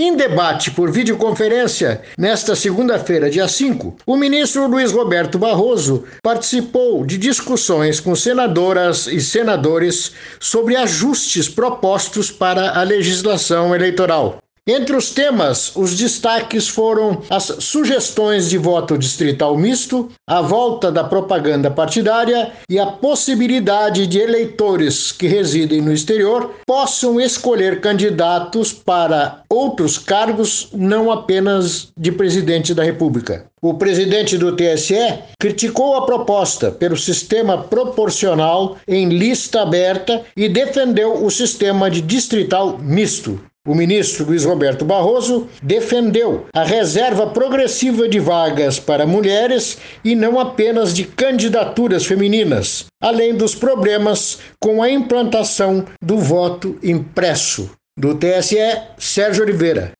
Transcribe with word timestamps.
Em 0.00 0.14
debate 0.14 0.70
por 0.70 0.92
videoconferência, 0.92 2.02
nesta 2.16 2.54
segunda-feira, 2.54 3.28
dia 3.28 3.48
5, 3.48 3.96
o 4.06 4.16
ministro 4.16 4.68
Luiz 4.68 4.92
Roberto 4.92 5.40
Barroso 5.40 6.04
participou 6.22 7.04
de 7.04 7.18
discussões 7.18 7.98
com 7.98 8.14
senadoras 8.14 9.08
e 9.08 9.20
senadores 9.20 10.12
sobre 10.38 10.76
ajustes 10.76 11.48
propostos 11.48 12.30
para 12.30 12.78
a 12.78 12.84
legislação 12.84 13.74
eleitoral. 13.74 14.38
Entre 14.70 14.94
os 14.94 15.10
temas, 15.12 15.74
os 15.74 15.96
destaques 15.96 16.68
foram 16.68 17.22
as 17.30 17.44
sugestões 17.60 18.50
de 18.50 18.58
voto 18.58 18.98
distrital 18.98 19.56
misto, 19.56 20.10
a 20.26 20.42
volta 20.42 20.92
da 20.92 21.02
propaganda 21.02 21.70
partidária 21.70 22.52
e 22.68 22.78
a 22.78 22.84
possibilidade 22.84 24.06
de 24.06 24.18
eleitores 24.18 25.10
que 25.10 25.26
residem 25.26 25.80
no 25.80 25.90
exterior 25.90 26.54
possam 26.66 27.18
escolher 27.18 27.80
candidatos 27.80 28.70
para 28.70 29.42
outros 29.48 29.96
cargos, 29.96 30.68
não 30.74 31.10
apenas 31.10 31.88
de 31.96 32.12
presidente 32.12 32.74
da 32.74 32.84
República. 32.84 33.46
O 33.62 33.72
presidente 33.72 34.36
do 34.36 34.54
TSE 34.54 35.18
criticou 35.40 35.96
a 35.96 36.04
proposta 36.04 36.70
pelo 36.70 36.96
sistema 36.96 37.56
proporcional 37.56 38.76
em 38.86 39.08
lista 39.08 39.62
aberta 39.62 40.22
e 40.36 40.46
defendeu 40.46 41.24
o 41.24 41.30
sistema 41.30 41.90
de 41.90 42.02
distrital 42.02 42.76
misto. 42.78 43.40
O 43.68 43.74
ministro 43.74 44.24
Luiz 44.24 44.46
Roberto 44.46 44.82
Barroso 44.82 45.46
defendeu 45.62 46.46
a 46.54 46.64
reserva 46.64 47.26
progressiva 47.26 48.08
de 48.08 48.18
vagas 48.18 48.80
para 48.80 49.06
mulheres 49.06 49.76
e 50.02 50.14
não 50.14 50.40
apenas 50.40 50.94
de 50.94 51.04
candidaturas 51.04 52.06
femininas, 52.06 52.86
além 52.98 53.34
dos 53.34 53.54
problemas 53.54 54.38
com 54.58 54.82
a 54.82 54.90
implantação 54.90 55.84
do 56.02 56.16
voto 56.16 56.78
impresso. 56.82 57.70
Do 57.94 58.14
TSE, 58.14 58.56
Sérgio 58.96 59.44
Oliveira. 59.44 59.97